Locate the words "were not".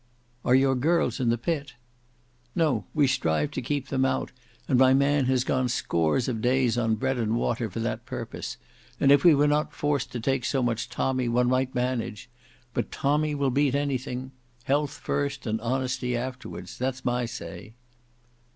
9.35-9.75